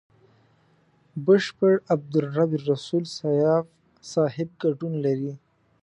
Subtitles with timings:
[1.25, 3.65] بشپړ عبدالرب رسول سياف
[4.13, 5.33] صاحب ګډون لري.